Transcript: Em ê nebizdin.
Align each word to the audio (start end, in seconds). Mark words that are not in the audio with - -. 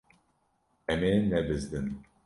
Em 0.91 1.01
ê 1.11 1.13
nebizdin. 1.29 1.87